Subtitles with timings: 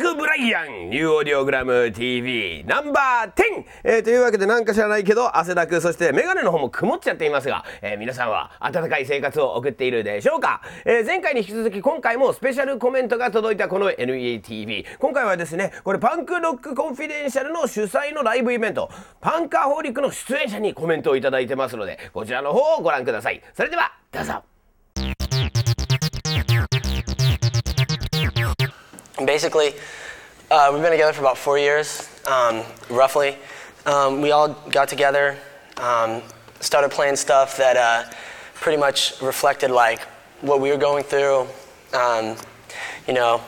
[0.00, 23.42] ク・ブライアンニューオーディオグラム TV ナンバー10、えーというわけでなんか知らないけど汗だくそしてメガネの方も曇っちゃっていますが、えー皆さんは暖かい生活を送っているでしょうか、えー前回に引き続き今回もスペシャルコメントが届いたこの NETV 今回はですねこれパンクロックコンフィデンシャルの主催のライブイベントパンカーホーリックの出演者にコメントをいただいてますのでこちらの方をご覧ください。
[23.54, 24.49] それではどうぞ。
[29.24, 29.74] Basically,
[30.50, 33.36] uh, we've been together for about four years, um, roughly.
[33.84, 35.36] Um, we all got together,
[35.76, 36.22] um,
[36.60, 38.10] started playing stuff that uh,
[38.54, 40.00] pretty much reflected like
[40.40, 41.46] what we were going through,
[41.92, 42.34] um,
[43.06, 43.42] you know,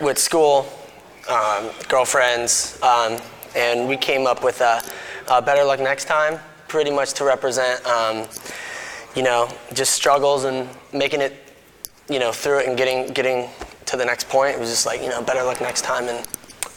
[0.00, 0.66] with school,
[1.30, 3.18] um, girlfriends, um,
[3.56, 4.80] and we came up with uh,
[5.28, 6.38] uh, "Better Luck Next Time,"
[6.68, 7.80] pretty much to represent,
[9.16, 11.48] you know, just struggles and making it
[12.08, 13.48] you know, through it and getting getting
[13.88, 14.54] to the next point.
[14.54, 16.08] It was just like, you know, better luck next time.
[16.08, 16.18] And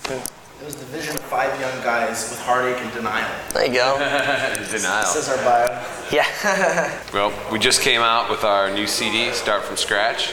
[0.06, 3.30] It was the vision of five young guys with heartache and denial.
[3.54, 3.98] there you go.
[4.72, 5.06] Denial.
[5.06, 5.86] Says our bio.
[6.12, 6.98] yeah.
[7.14, 10.32] Well, we just came out with our new CD, Start From Scratch.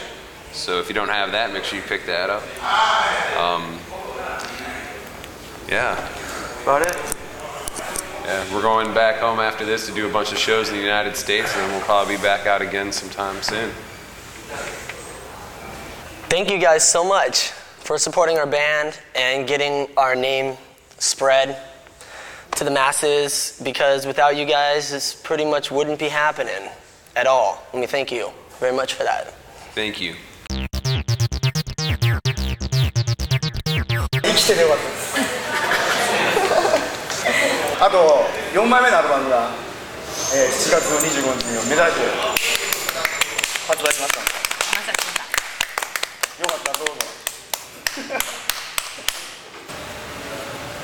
[0.53, 2.43] So if you don't have that, make sure you pick that up.
[3.37, 3.77] Um,
[5.67, 5.93] yeah.
[6.63, 6.95] About it.
[8.25, 8.53] yeah.
[8.53, 11.15] We're going back home after this to do a bunch of shows in the United
[11.15, 13.71] States, and then we'll probably be back out again sometime soon.
[16.28, 17.50] Thank you guys so much
[17.84, 20.56] for supporting our band and getting our name
[20.98, 21.58] spread
[22.56, 26.70] to the masses because without you guys, this pretty much wouldn't be happening
[27.16, 27.62] at all.
[27.72, 29.32] And we thank you very much for that.
[29.74, 30.14] Thank you.
[34.10, 35.14] 生きててよかったです
[37.80, 38.24] あと
[38.58, 39.50] 4枚目のアルバムが、
[40.34, 42.00] えー7月の25日にメダルで
[43.68, 44.37] 発売しました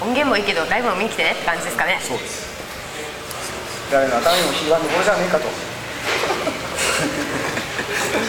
[0.05, 1.97] 音源もいいけどライブも見に来てねって感じですかね。
[1.99, 2.45] そうです。
[3.91, 5.49] 誰の頭にも火がこれじゃねえかと。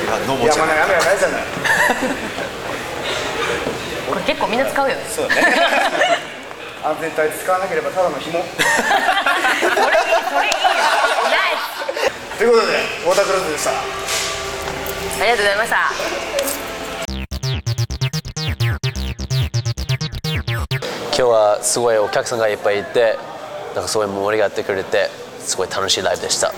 [0.01, 1.43] いやまあね雨がないじゃない。
[4.09, 5.05] これ結構みんな使うよね。
[5.15, 5.43] そうだね。
[6.83, 8.43] 安全帯使わなければただの紐。
[8.43, 8.73] それいい
[9.69, 10.53] それいい。
[10.53, 10.59] よ
[11.29, 11.61] ナイ
[12.39, 12.73] ということで
[13.05, 13.71] ウォータークローズでした。
[15.17, 16.36] スありがとうございました
[21.17, 23.19] 日はすごいお客さんがいっぱいいて
[23.75, 25.09] なんかすごい盛り上がってくれて
[25.41, 26.53] すごい楽しいライブでした。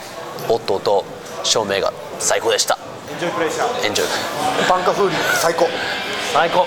[0.49, 1.05] 音と
[1.45, 2.79] 照明が最高でした。
[3.11, 4.09] エンジョイプレイシャーエンジョイ
[4.69, 5.67] パンカ風鈴最高。
[6.33, 6.67] 最高。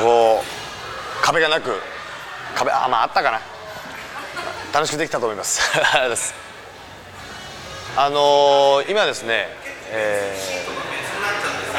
[0.00, 1.80] こう壁がなく
[2.54, 3.40] 壁あまああったかな。
[4.72, 5.60] 楽しくできたと思います。
[7.96, 9.48] あのー今ですね、
[9.90, 10.38] え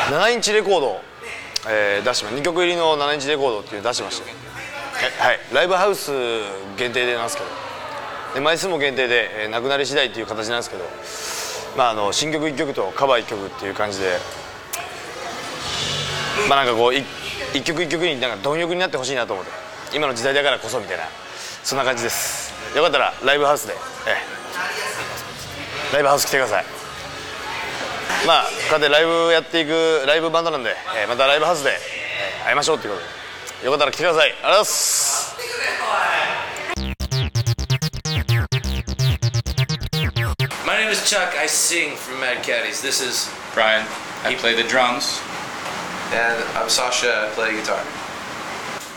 [0.09, 1.01] ー7インチレコード、
[1.67, 4.48] えー出しま2曲入りの7インチレコードっていうの出しまして。
[4.99, 6.11] はい、ライブハウス
[6.77, 7.49] 限定でなんですけど。
[8.35, 10.83] で枚数も限定で、えーなくなり次第っていう形なんですけど、
[11.77, 14.17] まあ、あの新曲1曲とカバー1曲っていう感じで。
[16.47, 17.03] まあなんかこうい
[17.53, 19.51] 一曲一曲になんか貪欲になってほしいなと思って。
[19.93, 21.03] 今の時代だからこそみたいな
[21.63, 22.53] そんな感じです。
[22.75, 23.77] よかったらライブハウスで、え
[25.91, 25.93] え。
[25.93, 26.65] ライブハウス来てください。
[28.27, 31.71] まあこうやってライブやっていくライブバンドなんで、えーまたライブハウスで、
[32.45, 33.18] 会いましょうっていうことで。
[33.64, 35.34] よかったら来てくださいありがとうございます
[40.66, 41.36] My name is Chuck.
[41.36, 42.80] I sing from Mad Caddies.
[42.80, 43.86] This is Brian.
[44.24, 45.20] I play the drums.
[46.12, 47.28] And I'm Sasha.
[47.28, 47.82] I play guitar.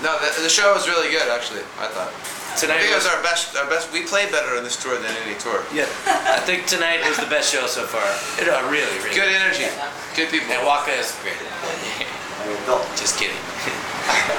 [0.01, 1.61] No, the, the show was really good, actually.
[1.79, 2.11] I thought.
[2.58, 3.56] Tonight I think it was was- our best.
[3.56, 3.92] Our best.
[3.92, 5.64] We played better on this tour than any tour.
[5.72, 5.88] Yeah,
[6.36, 8.04] I think tonight was the best show so far.
[8.38, 9.14] It, uh, really, really.
[9.16, 9.66] Good energy.
[10.14, 10.52] Good people.
[10.52, 11.38] And Waka is great.
[12.98, 13.38] Just kidding.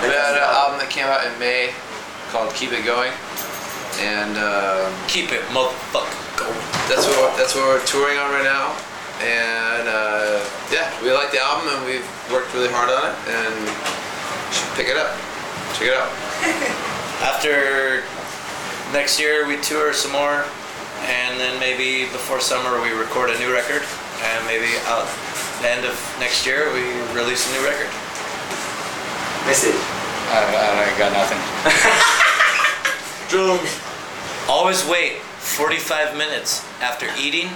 [0.04, 1.72] We had an album that came out in May
[2.30, 3.12] called Keep It Going.
[4.02, 6.58] and uh, keep it motherfucking going.
[6.90, 8.74] That's what that's what we're touring on right now.
[9.22, 10.42] And uh,
[10.74, 14.72] yeah, we like the album and we've worked really hard on it and you should
[14.76, 15.14] pick it up.
[15.78, 16.10] Check it out.
[17.44, 18.00] After
[18.96, 20.46] next year, we tour some more,
[21.12, 23.84] and then maybe before summer we record a new record,
[24.24, 25.04] and maybe out
[25.60, 25.92] the end of
[26.24, 27.92] next year we release a new record.
[29.44, 29.76] Message.
[30.32, 31.36] I, I, I got nothing.
[33.28, 33.76] Drums.
[34.48, 37.50] Always wait 45 minutes after eating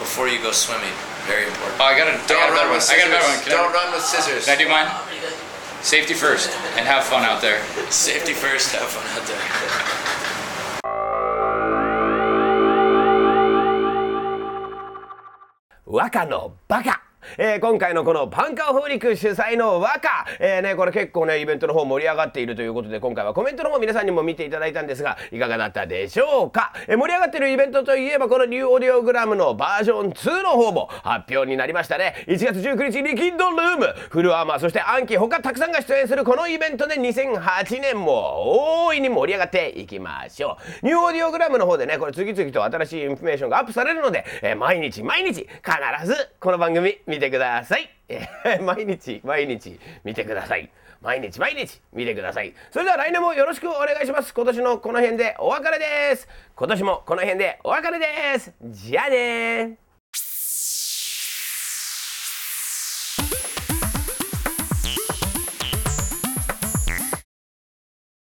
[0.00, 0.88] before you go swimming.
[1.28, 1.76] Very important.
[1.76, 2.80] Oh, I got a, I Don't got a better run one.
[2.80, 3.36] with I got a better scissors.
[3.36, 3.44] one.
[3.44, 4.44] Can I- Don't run with scissors.
[4.48, 4.88] Can I do mine?
[5.82, 7.62] Safety first, and have fun out there.
[7.90, 9.38] Safety first, have fun out there.
[15.86, 17.07] Waka no baka!
[17.36, 20.08] えー今回のこのパンカーフーリク主催の和歌、
[20.40, 32.24] えーね、これ結構ねイベントの方盛り上がっているということで今回はコメントの方皆さんにも見ていただいたんですがいかがだったでしょうか、えー盛り上がってるイベントといえばこの newaudiogram のバージョン2の方も発表になりましたね。
[32.26, 33.86] 1月19日 LIQUIDROOM。
[34.10, 40.86] FULL ARMOR そしてアンキ他たくさんが出演するこのイベントで2008年も大いに盛り上がっていきましょう。
[40.86, 45.46] newaudiogram の方でねこれ次々と新しいインフォメーションがアップされるので、えー毎日毎日必
[46.06, 47.90] ずこの番組見見てください、
[48.62, 50.70] 毎日毎日見てください。
[51.00, 52.54] 毎日毎日見てください。
[52.70, 54.32] それでは来年もよろしくお願いします。
[54.32, 56.28] 今年のこの辺でお別れです。
[56.54, 58.54] 今年もこの辺でお別れです。
[58.62, 59.87] じゃあね